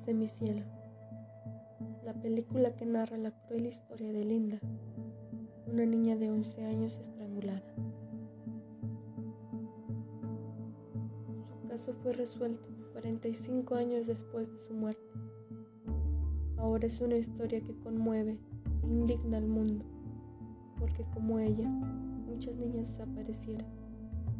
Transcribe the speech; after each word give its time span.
Desde 0.00 0.14
mi 0.14 0.28
cielo, 0.28 0.62
la 2.06 2.14
película 2.14 2.74
que 2.74 2.86
narra 2.86 3.18
la 3.18 3.32
cruel 3.32 3.66
historia 3.66 4.10
de 4.10 4.24
Linda, 4.24 4.58
una 5.70 5.84
niña 5.84 6.16
de 6.16 6.30
11 6.30 6.64
años 6.64 6.96
estrangulada. 6.96 7.74
Su 11.44 11.68
caso 11.68 11.92
fue 12.02 12.14
resuelto 12.14 12.66
45 12.92 13.74
años 13.74 14.06
después 14.06 14.50
de 14.50 14.58
su 14.58 14.72
muerte. 14.72 15.02
Ahora 16.56 16.86
es 16.86 16.98
una 17.02 17.18
historia 17.18 17.60
que 17.60 17.76
conmueve 17.80 18.38
e 18.82 18.86
indigna 18.86 19.36
al 19.36 19.48
mundo, 19.48 19.84
porque 20.78 21.04
como 21.12 21.38
ella, 21.40 21.68
muchas 21.68 22.56
niñas 22.56 22.88
desaparecieron 22.88 23.66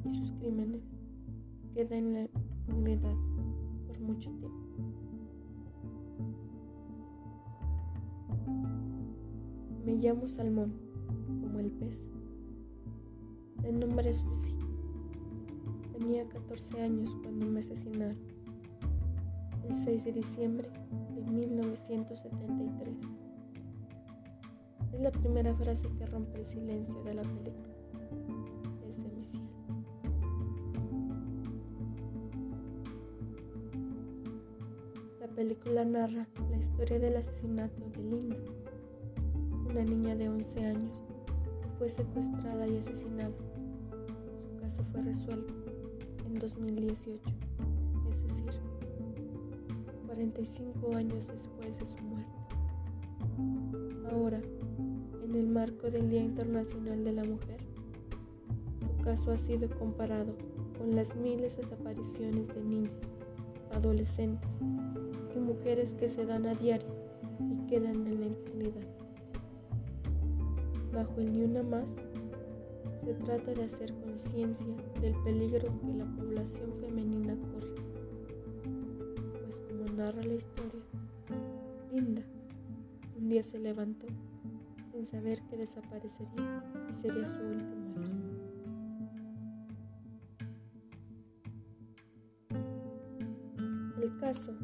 y 0.06 0.10
sus 0.10 0.32
crímenes 0.32 0.80
quedan 1.74 1.98
en 1.98 2.14
la 2.14 2.20
impunidad 2.22 3.14
por 3.86 4.00
mucho 4.00 4.30
tiempo. 4.30 5.09
Me 9.84 9.94
llamo 9.94 10.28
Salmón, 10.28 10.74
como 11.40 11.58
el 11.58 11.70
pez. 11.70 12.02
De 13.62 13.72
nombre 13.72 14.12
Susi. 14.12 14.54
Tenía 15.92 16.28
14 16.28 16.82
años 16.82 17.16
cuando 17.22 17.46
me 17.46 17.60
asesinaron, 17.60 18.18
el 19.66 19.74
6 19.74 20.04
de 20.04 20.12
diciembre 20.12 20.68
de 21.14 21.22
1973. 21.22 22.94
Es 24.92 25.00
la 25.00 25.10
primera 25.12 25.54
frase 25.54 25.88
que 25.96 26.04
rompe 26.06 26.40
el 26.40 26.46
silencio 26.46 27.02
de 27.02 27.14
la 27.14 27.22
película, 27.22 27.74
desde 28.86 29.08
mi 29.08 29.24
cielo. 29.24 29.48
La 35.20 35.28
película 35.28 35.84
narra 35.86 36.28
la 36.50 36.56
historia 36.58 36.98
del 36.98 37.16
asesinato 37.16 37.88
de 37.88 38.02
Linda 38.02 38.36
una 39.70 39.84
niña 39.84 40.16
de 40.16 40.28
11 40.28 40.66
años 40.66 40.90
fue 41.78 41.88
secuestrada 41.88 42.66
y 42.66 42.78
asesinada. 42.78 43.30
Su 44.42 44.60
caso 44.60 44.82
fue 44.90 45.02
resuelto 45.02 45.54
en 46.26 46.40
2018, 46.40 47.20
es 48.10 48.22
decir, 48.24 48.52
45 50.06 50.96
años 50.96 51.28
después 51.28 51.78
de 51.78 51.86
su 51.86 52.02
muerte. 52.02 52.32
Ahora, 54.10 54.40
en 55.24 55.36
el 55.36 55.46
marco 55.46 55.88
del 55.88 56.10
Día 56.10 56.22
Internacional 56.22 57.04
de 57.04 57.12
la 57.12 57.22
Mujer, 57.22 57.60
su 58.80 59.04
caso 59.04 59.30
ha 59.30 59.36
sido 59.36 59.70
comparado 59.78 60.34
con 60.78 60.96
las 60.96 61.14
miles 61.14 61.56
de 61.56 61.62
desapariciones 61.62 62.48
de 62.48 62.64
niñas, 62.64 62.92
adolescentes 63.72 64.50
y 65.36 65.38
mujeres 65.38 65.94
que 65.94 66.08
se 66.08 66.26
dan 66.26 66.46
a 66.46 66.54
diario 66.54 66.88
y 67.38 67.66
quedan 67.68 68.04
en 68.08 68.20
la 68.20 68.26
impunidad 68.26 68.99
bajo 71.00 71.20
el 71.20 71.32
ni 71.32 71.42
una 71.44 71.62
más, 71.62 71.94
se 73.04 73.14
trata 73.14 73.54
de 73.54 73.64
hacer 73.64 73.94
conciencia 73.94 74.66
del 75.00 75.14
peligro 75.24 75.72
que 75.80 75.94
la 75.94 76.04
población 76.04 76.74
femenina 76.78 77.34
corre. 77.52 77.74
Pues 79.40 79.62
como 79.66 79.84
narra 79.96 80.22
la 80.22 80.34
historia, 80.34 80.82
Linda 81.90 82.22
un 83.16 83.28
día 83.28 83.42
se 83.42 83.58
levantó 83.58 84.06
sin 84.92 85.06
saber 85.06 85.40
que 85.48 85.56
desaparecería 85.56 86.62
y 86.90 86.94
sería 86.94 87.26
su 87.26 87.34
último 87.34 87.94
día. 87.96 88.10
El 94.02 94.18
caso, 94.18 94.54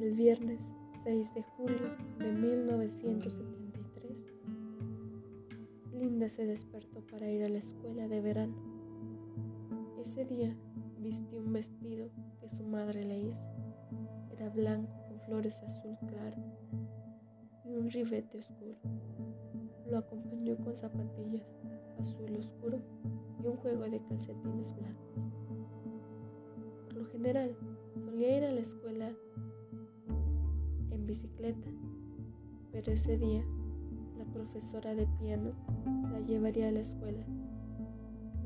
el 0.00 0.14
viernes 0.14 0.60
6 1.04 1.34
de 1.34 1.42
julio 1.42 1.90
de 2.18 2.32
1970 2.32 3.57
Se 6.26 6.44
despertó 6.44 7.00
para 7.06 7.30
ir 7.30 7.44
a 7.44 7.48
la 7.48 7.58
escuela 7.58 8.08
de 8.08 8.20
verano. 8.20 8.54
Ese 9.98 10.24
día 10.26 10.54
vistió 10.98 11.38
un 11.38 11.52
vestido 11.52 12.10
que 12.40 12.48
su 12.48 12.64
madre 12.64 13.04
le 13.04 13.20
hizo. 13.20 13.46
Era 14.32 14.50
blanco 14.50 14.92
con 15.08 15.20
flores 15.20 15.62
azul 15.62 15.96
claro 16.06 16.36
y 17.64 17.76
un 17.76 17.88
ribete 17.88 18.40
oscuro. 18.40 18.76
Lo 19.88 19.98
acompañó 19.98 20.58
con 20.58 20.76
zapatillas 20.76 21.46
azul 21.98 22.36
oscuro 22.36 22.78
y 23.42 23.46
un 23.46 23.56
juego 23.56 23.84
de 23.84 24.02
calcetines 24.02 24.74
blancos. 24.76 25.22
Por 26.84 26.94
lo 26.94 27.06
general, 27.06 27.56
solía 27.94 28.36
ir 28.36 28.44
a 28.44 28.50
la 28.50 28.60
escuela 28.60 29.12
en 30.90 31.06
bicicleta, 31.06 31.70
pero 32.72 32.92
ese 32.92 33.16
día 33.16 33.42
profesora 34.28 34.94
de 34.94 35.06
piano 35.20 35.52
la 36.12 36.20
llevaría 36.20 36.68
a 36.68 36.72
la 36.72 36.80
escuela. 36.80 37.24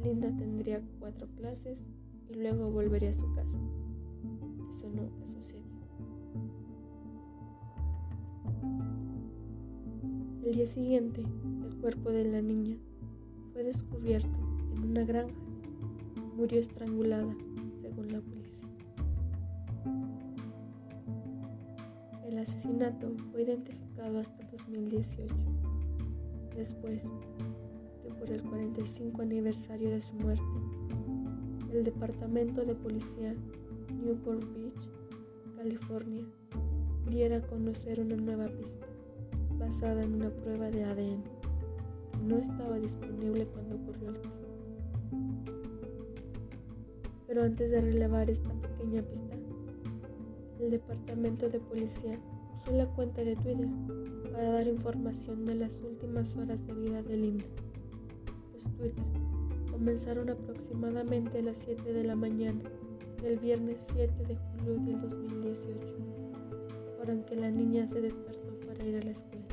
Linda 0.03 0.35
tendría 0.37 0.81
cuatro 0.99 1.29
clases 1.37 1.85
y 2.29 2.35
luego 2.35 2.71
volvería 2.71 3.11
a 3.11 3.15
su 3.15 3.33
casa. 3.35 3.59
Eso 4.71 4.89
nunca 4.89 5.29
sucedió. 5.29 5.63
El 10.45 10.55
día 10.55 10.67
siguiente, 10.67 11.23
el 11.23 11.77
cuerpo 11.77 12.11
de 12.11 12.25
la 12.25 12.43
niña 12.43 12.77
fue 13.53 13.63
descubierto 13.63 14.39
en 14.75 14.91
una 14.91 15.05
granja. 15.05 15.35
Murió 16.37 16.59
estrangulada, 16.59 17.35
según 17.81 18.13
la 18.13 18.21
policía. 18.21 18.69
El 22.27 22.39
asesinato 22.39 23.13
fue 23.31 23.43
identificado 23.43 24.19
hasta 24.19 24.45
2018 24.51 25.72
después 26.57 27.01
que 28.03 28.11
por 28.11 28.31
el 28.31 28.43
45 28.43 29.23
aniversario 29.23 29.91
de 29.91 30.01
su 30.01 30.15
muerte, 30.15 30.43
el 31.73 31.85
Departamento 31.85 32.65
de 32.65 32.75
Policía 32.75 33.35
Newport 34.05 34.43
Beach, 34.55 34.89
California, 35.57 36.25
diera 37.09 37.39
a 37.39 37.43
conocer 37.43 38.01
una 38.01 38.17
nueva 38.17 38.47
pista 38.49 38.87
basada 39.59 40.03
en 40.03 40.15
una 40.15 40.31
prueba 40.31 40.71
de 40.71 40.85
ADN 40.85 41.23
que 42.13 42.19
no 42.25 42.37
estaba 42.39 42.79
disponible 42.79 43.47
cuando 43.47 43.77
ocurrió 43.77 44.09
el 44.11 44.21
crimen. 44.21 44.43
Pero 47.27 47.45
antes 47.45 47.71
de 47.71 47.81
relevar 47.81 48.29
esta 48.29 48.53
pequeña 48.53 49.03
pista, 49.03 49.37
el 50.61 50.71
Departamento 50.71 51.49
de 51.49 51.61
Policía 51.61 52.19
usó 52.61 52.73
la 52.73 52.87
cuenta 52.87 53.23
de 53.23 53.37
Twitter 53.37 53.69
para 54.33 54.51
dar 54.51 54.67
información 54.67 55.45
de 55.45 55.55
las 55.55 55.79
últimas 55.83 56.35
horas 56.37 56.67
de 56.67 56.73
vida 56.75 57.03
de 57.03 57.17
Linda. 57.17 57.45
Los 58.55 58.63
tweets 58.77 59.05
comenzaron 59.71 60.31
aproximadamente 60.31 61.39
a 61.39 61.43
las 61.43 61.59
7 61.59 61.93
de 61.93 62.05
la 62.05 62.17
mañana 62.17 62.63
del 63.23 63.39
viernes 63.39 63.79
7 63.93 64.13
de 64.27 64.37
julio 64.37 64.75
del 64.85 65.01
2018, 65.03 65.79
hora 67.01 67.13
en 67.13 67.23
que 67.25 67.37
la 67.37 67.51
niña 67.51 67.87
se 67.87 68.01
despertó 68.01 68.59
para 68.67 68.85
ir 68.87 68.97
a 68.97 69.03
la 69.03 69.11
escuela. 69.11 69.45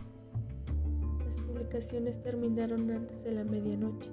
Las 1.26 1.36
publicaciones 1.42 2.22
terminaron 2.24 2.90
antes 2.90 3.24
de 3.24 3.34
la 3.34 3.44
medianoche, 3.44 4.10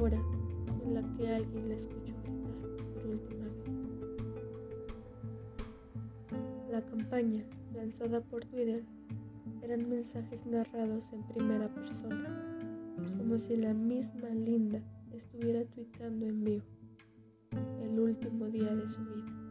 hora 0.00 0.22
en 0.84 0.94
la 0.94 1.02
que 1.16 1.28
alguien 1.28 1.68
la 1.68 1.74
escuchó 1.74 2.14
gritar 2.22 2.54
por 2.94 3.06
última 3.06 3.44
vez. 3.44 3.54
La 6.70 6.82
campaña 6.82 7.44
lanzada 7.74 8.20
por 8.20 8.44
Twitter 8.44 8.84
eran 9.62 9.88
mensajes 9.88 10.46
narrados 10.46 11.12
en 11.12 11.22
primera 11.24 11.68
persona, 11.68 12.94
como 13.16 13.38
si 13.38 13.56
la 13.56 13.74
misma 13.74 14.28
Linda 14.30 14.80
estuviera 15.12 15.64
tuitando 15.64 16.26
en 16.26 16.44
vivo 16.44 16.64
el 17.82 17.98
último 17.98 18.46
día 18.46 18.74
de 18.74 18.88
su 18.88 19.00
vida. 19.04 19.48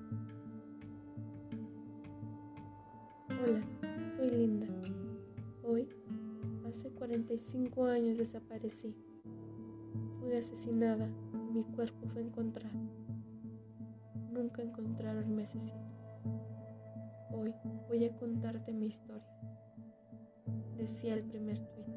Hola, 3.44 3.62
soy 4.16 4.30
Linda. 4.30 4.68
Hoy, 5.64 5.90
hace 6.68 6.90
45 6.92 7.86
años 7.86 8.18
desaparecí. 8.18 8.96
Fui 10.20 10.34
asesinada 10.34 11.10
y 11.34 11.54
mi 11.54 11.64
cuerpo 11.64 12.08
fue 12.14 12.22
encontrado. 12.22 12.80
Nunca 14.32 14.62
encontraron 14.62 15.36
mi 15.36 15.44
asesino. 15.44 15.87
Hoy 17.38 17.54
voy 17.88 18.06
a 18.06 18.18
contarte 18.18 18.74
mi 18.74 18.88
historia 18.88 19.24
decía 20.78 21.14
el 21.14 21.24
primer 21.24 21.58
tuit. 21.58 21.88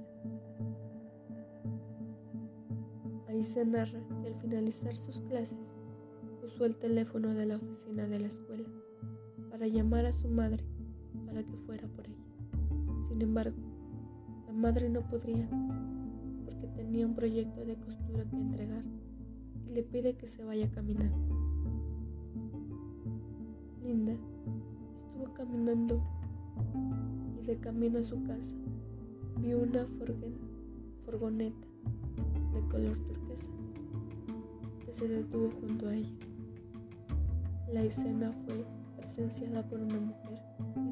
Ahí 3.29 3.43
se 3.43 3.65
narra 3.65 4.01
que 4.21 4.29
al 4.29 4.35
finalizar 4.41 4.97
sus 4.97 5.21
clases 5.21 5.59
usó 6.45 6.65
el 6.67 6.77
teléfono 6.77 7.33
de 7.35 7.47
la 7.47 7.57
oficina 7.57 8.07
de 8.07 8.19
la 8.19 8.27
escuela 8.27 8.69
para 9.51 9.67
llamar 9.67 10.07
a 10.07 10.13
su 10.13 10.29
madre 10.29 10.65
para 11.27 11.43
que 11.43 11.57
fuera 11.67 11.87
por 11.89 12.07
ella. 12.07 12.17
Sin 13.09 13.23
embargo, 13.23 13.57
la 14.47 14.53
madre 14.53 14.89
no 14.89 15.03
podría 15.09 15.49
porque 16.45 16.67
tenía 16.69 17.07
un 17.07 17.15
proyecto 17.15 17.65
de 17.65 17.77
costura 17.77 18.25
que 18.29 18.37
entregar 18.37 18.83
y 19.69 19.73
le 19.73 19.83
pide 19.85 20.17
que 20.17 20.27
se 20.27 20.45
vaya 20.45 20.71
caminando. 20.71 21.17
Linda 23.83 24.17
caminando 25.41 26.03
y 27.41 27.47
de 27.47 27.57
camino 27.61 27.99
a 27.99 28.03
su 28.03 28.23
casa 28.25 28.55
vio 29.41 29.61
una 29.61 29.87
furgoneta 31.07 31.67
de 32.53 32.61
color 32.71 32.99
turquesa 33.07 33.49
que 34.85 34.93
se 34.93 35.09
detuvo 35.09 35.51
junto 35.63 35.89
a 35.89 35.95
ella. 35.95 36.13
La 37.73 37.85
escena 37.85 38.31
fue 38.45 38.67
presenciada 38.99 39.67
por 39.67 39.81
una 39.81 39.99
mujer 39.99 40.43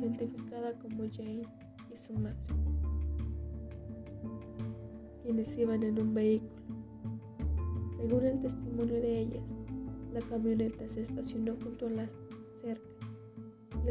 identificada 0.00 0.73
como 0.79 1.05
Jane 1.12 1.43
y 1.93 1.97
su 1.99 2.15
madre, 2.15 2.39
quienes 5.23 5.59
iban 5.59 5.83
en 5.83 6.00
un 6.00 6.15
vehículo. 6.15 6.53
Según 7.99 8.25
el 8.25 8.41
testimonio 8.41 8.95
de 8.95 9.21
ellas, 9.21 9.45
la 10.15 10.23
camioneta 10.23 10.89
se 10.89 11.03
estacionó 11.03 11.55
junto 11.62 11.89
a 11.89 11.91
la 11.91 12.06
cerca 12.06 12.27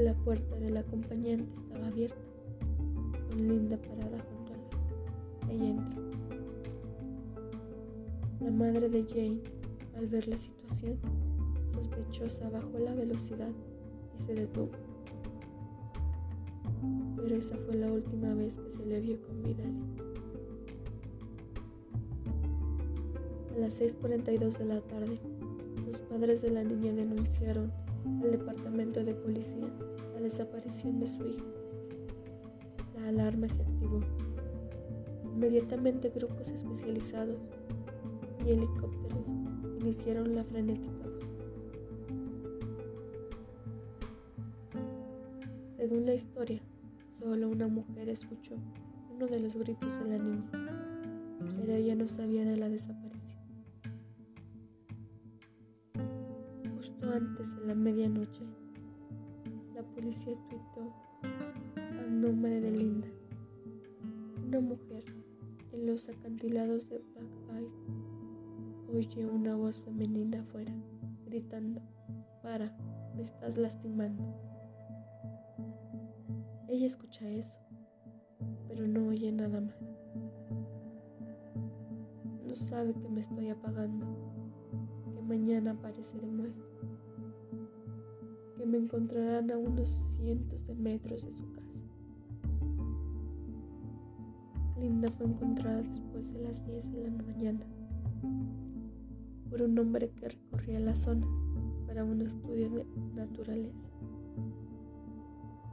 la 0.03 0.13
puerta 0.13 0.55
del 0.57 0.77
acompañante 0.77 1.51
estaba 1.53 1.87
abierta, 1.87 2.21
con 3.29 3.47
Linda 3.47 3.77
parada 3.77 4.23
junto 4.29 4.53
a 4.53 5.47
la. 5.47 5.53
Ella 5.53 5.69
entró. 5.69 6.01
La 8.39 8.51
madre 8.51 8.89
de 8.89 9.03
Jane, 9.03 9.41
al 9.95 10.07
ver 10.07 10.27
la 10.27 10.37
situación, 10.37 10.97
sospechosa 11.65 12.49
bajó 12.49 12.77
la 12.77 12.93
velocidad 12.93 13.49
y 14.15 14.21
se 14.21 14.35
detuvo. 14.35 14.69
Pero 17.15 17.35
esa 17.35 17.57
fue 17.57 17.75
la 17.75 17.91
última 17.91 18.33
vez 18.35 18.59
que 18.59 18.69
se 18.69 18.85
le 18.85 18.99
vio 18.99 19.19
con 19.21 19.41
Vidal. 19.41 19.73
A 23.55 23.59
las 23.59 23.81
6.42 23.81 24.57
de 24.59 24.65
la 24.65 24.81
tarde, 24.81 25.19
los 25.87 25.99
padres 26.01 26.43
de 26.43 26.51
la 26.51 26.63
niña 26.63 26.93
denunciaron 26.93 27.71
al 28.23 28.31
departamento 28.31 29.03
de 29.03 29.13
policía 29.13 29.67
la 30.13 30.21
desaparición 30.21 30.99
de 30.99 31.07
su 31.07 31.25
hija. 31.25 31.45
La 32.95 33.09
alarma 33.09 33.47
se 33.47 33.61
activó. 33.61 34.01
Inmediatamente 35.23 36.09
grupos 36.09 36.49
especializados 36.49 37.37
y 38.45 38.51
helicópteros 38.51 39.27
iniciaron 39.79 40.35
la 40.35 40.43
frenética 40.43 41.07
Según 45.77 46.05
la 46.05 46.15
historia, 46.15 46.59
solo 47.19 47.47
una 47.47 47.67
mujer 47.67 48.09
escuchó 48.09 48.55
uno 49.15 49.25
de 49.25 49.39
los 49.39 49.55
gritos 49.55 49.97
de 49.99 50.09
la 50.09 50.17
niña, 50.21 50.43
pero 51.61 51.75
ella 51.75 51.95
no 51.95 52.07
sabía 52.09 52.43
de 52.43 52.57
la 52.57 52.67
desaparición. 52.67 53.06
Antes 57.13 57.55
de 57.55 57.67
la 57.67 57.75
medianoche, 57.75 58.43
la 59.73 59.81
policía 59.83 60.35
tuitó 60.49 60.93
al 61.99 62.21
nombre 62.21 62.61
de 62.61 62.71
Linda, 62.71 63.07
una 64.45 64.59
mujer 64.59 65.03
en 65.71 65.87
los 65.87 66.09
acantilados 66.09 66.87
de 66.89 66.99
Back 67.15 67.47
Bay 67.47 67.67
oye 68.93 69.25
una 69.25 69.55
voz 69.55 69.79
femenina 69.81 70.39
afuera, 70.41 70.73
gritando, 71.25 71.81
para, 72.41 72.75
me 73.15 73.23
estás 73.23 73.57
lastimando. 73.57 74.23
Ella 76.67 76.85
escucha 76.85 77.29
eso, 77.29 77.57
pero 78.67 78.87
no 78.87 79.07
oye 79.07 79.31
nada 79.31 79.61
más. 79.61 79.75
No 82.45 82.55
sabe 82.55 82.93
que 82.93 83.09
me 83.09 83.21
estoy 83.21 83.49
apagando, 83.49 84.05
que 85.13 85.21
mañana 85.21 85.71
apareceré 85.71 86.27
muerto, 86.27 86.63
que 86.63 86.66
encontrarán 88.77 89.51
a 89.51 89.57
unos 89.57 89.87
cientos 90.17 90.65
de 90.67 90.75
metros 90.75 91.25
de 91.25 91.33
su 91.33 91.51
casa. 91.51 91.67
Linda 94.79 95.07
fue 95.17 95.25
encontrada 95.25 95.81
después 95.81 96.33
de 96.33 96.41
las 96.41 96.65
10 96.65 96.91
de 96.91 97.03
la 97.03 97.23
mañana 97.23 97.65
por 99.49 99.61
un 99.61 99.79
hombre 99.79 100.09
que 100.11 100.29
recorría 100.29 100.79
la 100.79 100.95
zona 100.95 101.25
para 101.87 102.03
un 102.03 102.21
estudio 102.21 102.69
de 102.69 102.85
naturaleza. 103.15 103.87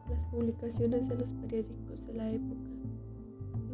Las 0.09 0.25
publicaciones 0.27 1.09
de 1.09 1.17
los 1.17 1.33
periódicos 1.35 2.07
de 2.07 2.15
la 2.15 2.31
época 2.31 2.71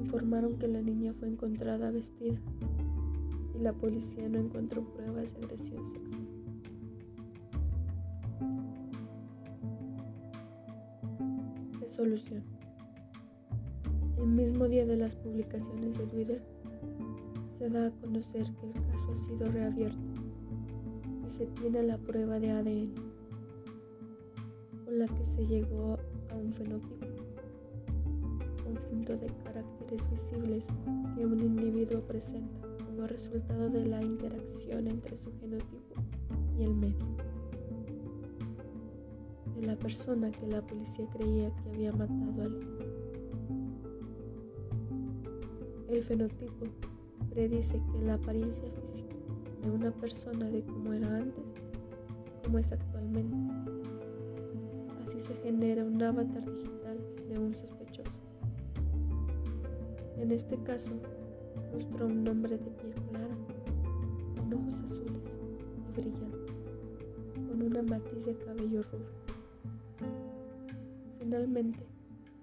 informaron 0.01 0.59
que 0.59 0.69
la 0.69 0.81
niña 0.81 1.13
fue 1.13 1.29
encontrada 1.29 1.91
vestida 1.91 2.39
y 3.55 3.63
la 3.63 3.73
policía 3.73 4.29
no 4.29 4.39
encontró 4.39 4.83
pruebas 4.83 5.35
de 5.35 5.45
agresión 5.45 5.87
sexual. 5.89 6.40
El 12.01 12.19
mismo 14.27 14.69
día 14.69 14.87
de 14.87 14.97
las 14.97 15.15
publicaciones 15.17 15.99
del 15.99 16.09
Twitter, 16.09 16.41
se 17.59 17.69
da 17.69 17.89
a 17.89 17.91
conocer 17.91 18.47
que 18.55 18.69
el 18.69 18.73
caso 18.73 19.13
ha 19.13 19.17
sido 19.17 19.49
reabierto 19.49 19.99
y 21.27 21.31
se 21.31 21.45
tiene 21.49 21.83
la 21.83 21.99
prueba 21.99 22.41
de 22.41 22.53
ADN 22.53 22.95
con 24.83 24.99
la 24.99 25.05
que 25.09 25.27
se 25.27 25.45
llegó 25.45 25.99
a 26.31 26.37
un 26.37 26.51
fenotipo, 26.55 27.07
conjunto 28.65 29.19
de 29.19 29.27
caracteres 29.45 30.11
visibles 30.11 30.65
que 31.15 31.27
un 31.27 31.39
individuo 31.39 32.01
presenta 32.01 32.67
como 32.87 33.07
resultado 33.09 33.69
de 33.69 33.85
la 33.85 34.03
interacción 34.03 34.89
entre 34.89 35.19
su 35.19 35.31
genotipo 35.39 35.97
y 36.59 36.63
el 36.63 36.75
medio. 36.75 37.30
De 39.61 39.67
la 39.67 39.77
persona 39.77 40.31
que 40.31 40.47
la 40.47 40.63
policía 40.63 41.07
creía 41.13 41.55
que 41.55 41.69
había 41.69 41.93
matado 41.93 42.43
al 42.43 42.57
hijo. 42.57 42.79
El 45.91 46.03
fenotipo 46.03 46.67
predice 47.29 47.83
que 47.93 48.07
la 48.07 48.15
apariencia 48.15 48.71
física 48.81 49.17
de 49.63 49.71
una 49.71 49.91
persona 49.91 50.49
de 50.49 50.63
cómo 50.63 50.95
era 50.95 51.17
antes 51.17 51.45
y 52.27 52.47
cómo 52.47 52.59
es 52.59 52.73
actualmente 52.73 53.37
se 55.21 55.35
genera 55.43 55.85
un 55.85 56.03
avatar 56.03 56.45
digital 56.45 56.99
de 57.29 57.39
un 57.39 57.55
sospechoso. 57.55 58.19
En 60.17 60.33
este 60.33 60.57
caso, 60.63 60.93
mostró 61.73 62.07
un 62.07 62.27
hombre 62.27 62.57
de 62.57 62.71
piel 62.71 62.95
clara, 63.11 63.37
con 64.37 64.55
ojos 64.55 64.75
azules 64.83 65.23
y 65.89 66.01
brillantes, 66.01 66.55
con 67.49 67.63
una 67.63 67.83
matiz 67.83 68.25
de 68.25 68.35
cabello 68.35 68.83
rubio. 68.83 69.20
Finalmente, 71.31 71.87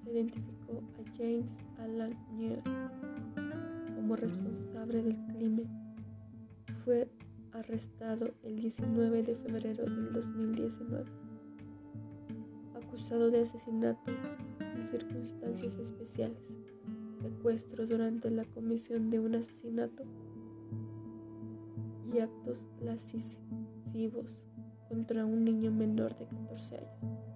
se 0.01 0.11
identificó 0.13 0.81
a 0.97 1.17
James 1.17 1.57
Alan 1.77 2.15
Neal 2.37 2.63
como 3.97 4.15
responsable 4.15 5.03
del 5.03 5.17
crimen. 5.25 5.67
Fue 6.85 7.09
arrestado 7.51 8.33
el 8.43 8.61
19 8.61 9.23
de 9.23 9.35
febrero 9.35 9.83
del 9.83 10.13
2019 10.13 11.03
acusado 12.75 13.29
de 13.29 13.41
asesinato 13.41 14.13
en 14.61 14.87
circunstancias 14.87 15.75
especiales, 15.75 16.39
secuestro 17.21 17.87
durante 17.87 18.31
la 18.31 18.45
comisión 18.45 19.09
de 19.09 19.19
un 19.19 19.35
asesinato 19.35 20.03
y 22.13 22.19
actos 22.19 22.69
lascivos 22.79 24.39
contra 24.87 25.25
un 25.25 25.43
niño 25.43 25.73
menor 25.73 26.17
de 26.17 26.25
14 26.27 26.77
años. 26.77 27.26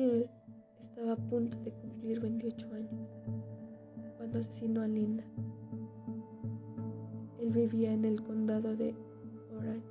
Estaba 0.00 1.12
a 1.12 1.16
punto 1.16 1.60
de 1.60 1.72
cumplir 1.72 2.20
28 2.20 2.72
años 2.72 3.10
cuando 4.16 4.38
asesinó 4.38 4.80
a 4.80 4.88
Linda. 4.88 5.22
Él 7.38 7.50
vivía 7.50 7.92
en 7.92 8.06
el 8.06 8.22
condado 8.22 8.74
de 8.76 8.94
Orange. 9.54 9.86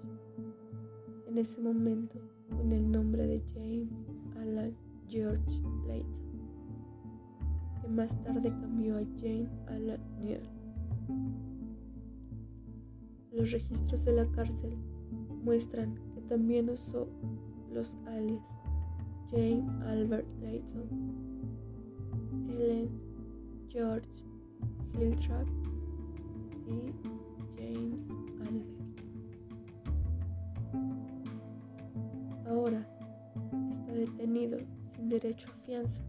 En 1.27 1.37
ese 1.37 1.61
momento, 1.61 2.19
con 2.49 2.71
el 2.71 2.89
nombre 2.89 3.27
de 3.27 3.39
James 3.53 3.91
Alan 4.35 4.75
George 5.07 5.61
Layton, 5.85 6.41
que 7.79 7.87
más 7.89 8.19
tarde 8.23 8.49
cambió 8.49 8.97
a 8.97 9.03
Jane 9.19 9.47
Alan 9.67 10.01
Neal. 10.23 10.41
Los 13.31 13.51
registros 13.51 14.05
de 14.05 14.13
la 14.13 14.25
cárcel 14.31 14.75
muestran 15.43 15.93
que 16.15 16.21
también 16.21 16.67
usó 16.71 17.07
los 17.71 17.95
alias 18.07 18.58
Jane 19.31 19.63
Albert 19.85 20.25
Layton, 20.41 20.87
Ellen 22.49 22.89
George 23.69 24.07
Hiltrap 24.93 25.47
y 26.67 26.93
James 27.57 28.05
Albert. 28.41 28.79
Ahora 32.47 32.87
está 33.69 33.93
detenido 33.93 34.57
sin 34.95 35.09
derecho 35.09 35.47
a 35.49 35.65
fianza 35.65 36.03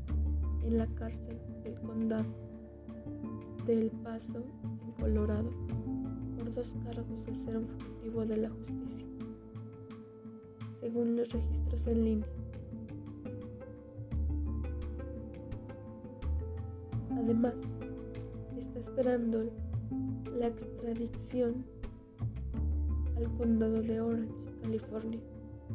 en 0.62 0.78
la 0.78 0.86
cárcel 0.86 1.38
del 1.62 1.74
condado 1.80 2.24
de 3.66 3.82
El 3.82 3.90
Paso, 4.02 4.42
en 4.62 4.92
Colorado, 4.92 5.50
por 6.38 6.54
dos 6.54 6.74
cargos 6.84 7.26
de 7.26 7.34
ser 7.34 7.58
un 7.58 7.66
fugitivo 7.68 8.24
de 8.24 8.36
la 8.38 8.50
justicia. 8.50 9.06
según 10.80 11.16
los 11.16 11.30
registros 11.30 11.86
en 11.86 12.04
línea. 12.04 12.39
Además, 17.22 17.54
está 18.56 18.78
esperando 18.78 19.44
la 20.38 20.46
extradición 20.46 21.66
al 23.14 23.30
condado 23.36 23.82
de 23.82 24.00
Orange, 24.00 24.32
California, 24.62 25.20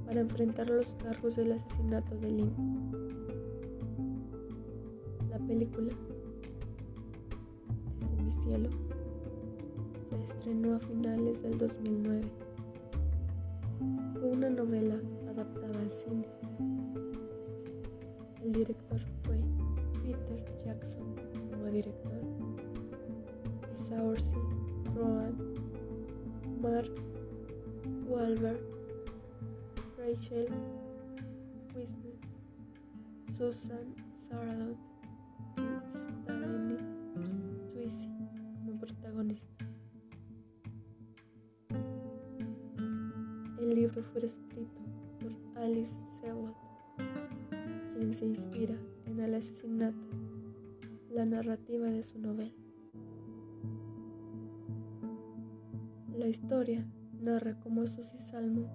para 0.08 0.22
enfrentar 0.22 0.68
los 0.72 0.96
cargos 0.96 1.36
del 1.36 1.52
asesinato 1.52 2.18
de 2.18 2.32
Lynn. 2.32 2.52
La 5.30 5.38
película 5.38 5.94
Desde 8.00 8.24
mi 8.24 8.32
cielo 8.32 8.70
se 10.10 10.24
estrenó 10.24 10.75
a 10.75 10.80
finales 10.80 11.44
del 11.44 11.60
2009. 11.60 12.22
Fue 14.14 14.32
una 14.32 14.50
novela 14.50 15.00
adaptada 15.30 15.80
al 15.80 15.94
cine. 15.94 16.25
El 18.44 18.52
director 18.52 19.00
fue 19.24 19.40
Peter 20.05 20.45
Jackson 20.63 21.15
como 21.50 21.65
director 21.65 22.21
Saoirse 23.74 24.35
Rowan, 24.93 25.35
Mark 26.62 26.91
Wahlberg, 28.07 28.62
Rachel 29.97 30.47
Wisnes, 31.75 32.19
Susan 33.35 33.95
Sarandon 34.13 34.77
Stanley 35.89 36.77
Twizy 37.74 38.07
como 38.59 38.79
protagonistas. 38.79 39.67
El 43.59 43.74
libro 43.74 44.03
fue 44.03 44.24
escrito 44.24 44.81
por 45.19 45.63
Alice 45.63 46.00
Seward, 46.21 46.53
quien 47.95 48.13
se 48.13 48.25
inspira 48.25 48.75
en 49.05 49.19
el 49.19 49.35
asesinato, 49.35 50.07
la 51.12 51.25
narrativa 51.25 51.88
de 51.88 52.03
su 52.03 52.19
novela. 52.19 52.53
La 56.17 56.27
historia 56.27 56.85
narra 57.21 57.59
cómo 57.59 57.85
Susie 57.88 58.19
Salmo 58.19 58.67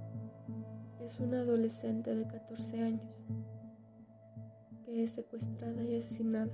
es 1.00 1.18
una 1.20 1.40
adolescente 1.40 2.14
de 2.14 2.26
14 2.26 2.80
años 2.80 3.16
que 4.84 5.04
es 5.04 5.12
secuestrada 5.12 5.82
y 5.84 5.96
asesinada 5.96 6.52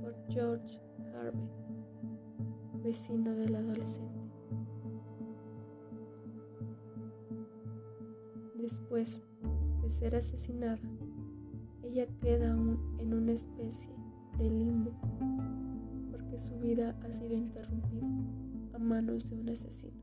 por 0.00 0.14
George 0.28 0.80
Harvey, 1.14 1.48
vecino 2.82 3.34
del 3.34 3.54
adolescente. 3.54 4.20
Después 8.56 9.20
de 9.82 9.90
ser 9.90 10.16
asesinada, 10.16 10.78
ella 11.98 12.06
queda 12.20 12.56
en 12.98 13.12
una 13.12 13.32
especie 13.32 13.92
de 14.38 14.48
limbo 14.48 14.92
porque 16.12 16.38
su 16.38 16.56
vida 16.60 16.96
ha 17.02 17.12
sido 17.12 17.34
interrumpida 17.34 18.06
a 18.74 18.78
manos 18.78 19.28
de 19.28 19.40
un 19.40 19.48
asesino. 19.48 19.98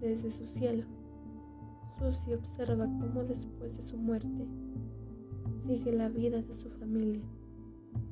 Desde 0.00 0.30
su 0.30 0.46
cielo, 0.46 0.84
Susie 1.98 2.36
observa 2.36 2.84
cómo 3.00 3.24
después 3.24 3.76
de 3.76 3.82
su 3.82 3.96
muerte 3.96 4.46
sigue 5.66 5.92
la 5.92 6.08
vida 6.08 6.40
de 6.40 6.54
su 6.54 6.70
familia 6.70 7.24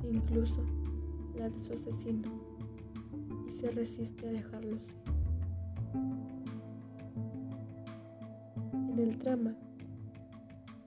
e 0.02 0.08
incluso 0.08 0.60
la 1.38 1.48
de 1.50 1.60
su 1.60 1.72
asesino 1.72 2.28
y 3.48 3.52
se 3.52 3.70
resiste 3.70 4.28
a 4.28 4.32
dejarlos 4.32 4.96
En 8.90 8.98
el 8.98 9.18
trama 9.18 9.54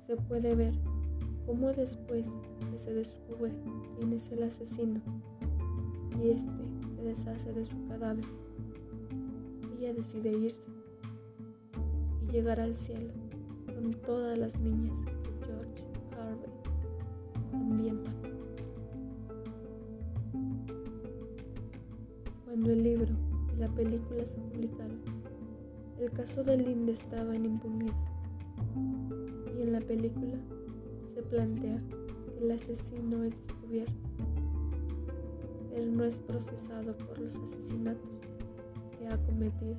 se 0.10 0.16
puede 0.16 0.56
ver 0.56 0.74
cómo 1.46 1.72
después 1.72 2.36
que 2.72 2.80
se 2.80 2.92
descubre 2.92 3.54
quién 3.96 4.12
es 4.14 4.32
el 4.32 4.42
asesino 4.42 5.00
y 6.20 6.30
este 6.32 6.50
se 6.96 7.04
deshace 7.04 7.54
de 7.54 7.64
su 7.64 7.76
cadáver, 7.88 8.26
ella 9.78 9.94
decide 9.94 10.32
irse 10.32 10.64
llegar 12.32 12.60
al 12.60 12.74
cielo 12.74 13.14
con 13.68 13.92
todas 14.02 14.36
las 14.36 14.60
niñas 14.60 14.96
que 15.06 15.46
George 15.46 15.84
Harvey 16.18 16.50
también 17.52 18.02
mató. 18.02 18.30
Cuando 22.46 22.72
el 22.72 22.82
libro 22.82 23.14
y 23.54 23.60
la 23.60 23.68
película 23.68 24.26
se 24.26 24.38
publicaron, 24.38 25.02
el 26.00 26.10
caso 26.14 26.44
de 26.44 26.58
Linda 26.58 26.94
estaba 26.94 27.36
en 27.36 27.46
impunidad 27.46 27.94
y 29.60 29.64
en 29.64 29.74
la 29.74 29.82
película 29.82 30.38
se 31.14 31.22
plantea 31.22 31.82
que 32.26 32.46
el 32.46 32.52
asesino 32.52 33.26
es 33.26 33.36
descubierto, 33.44 33.94
pero 35.70 35.86
no 35.86 36.06
es 36.06 36.18
procesado 36.18 36.96
por 36.96 37.20
los 37.20 37.36
asesinatos 37.36 38.10
que 38.98 39.08
ha 39.08 39.18
cometido, 39.26 39.76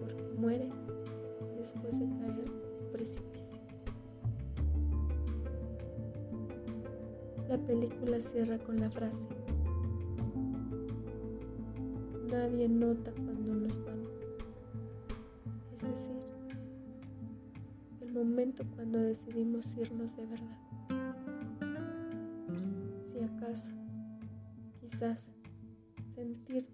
porque 0.00 0.24
muere 0.38 0.68
después 1.56 2.00
de 2.00 2.06
caer 2.06 2.50
precipicio. 2.92 3.58
La 7.48 7.58
película 7.58 8.20
cierra 8.20 8.58
con 8.58 8.80
la 8.80 8.90
frase, 8.90 9.28
nadie 12.28 12.68
nota 12.68 13.12
cuando 13.12 13.33
cuando 18.52 18.98
decidimos 18.98 19.74
irnos 19.78 20.16
de 20.16 20.26
verdad. 20.26 20.58
Si 23.06 23.18
acaso, 23.20 23.72
quizás, 24.80 25.32
sentirte 26.14 26.70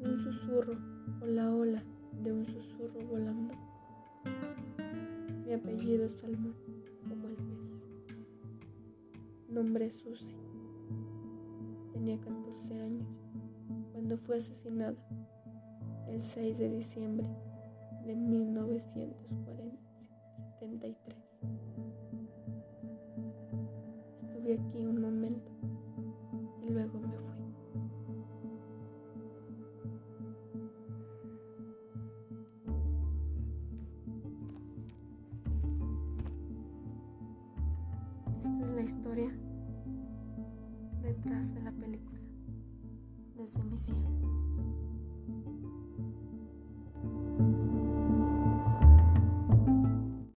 un 0.00 0.20
susurro 0.20 0.74
o 1.20 1.26
la 1.26 1.52
ola 1.52 1.82
de 2.22 2.32
un 2.32 2.46
susurro 2.46 3.00
volando. 3.10 3.54
Mi 5.44 5.54
apellido 5.54 6.04
es 6.04 6.20
Salmón, 6.20 6.54
como 7.08 7.26
el 7.28 7.34
pez. 7.34 7.80
Nombre 9.48 9.90
Susi. 9.90 10.36
Tenía 11.92 12.16
14 12.20 12.80
años 12.80 13.08
cuando 13.92 14.16
fue 14.16 14.36
asesinada 14.36 14.94
el 16.06 16.22
6 16.22 16.58
de 16.58 16.68
diciembre 16.68 17.26
de 18.06 18.14
1973. 20.68 21.16
Estuve 24.22 24.52
aquí 24.54 24.86
un 24.86 25.00
momento 25.00 25.17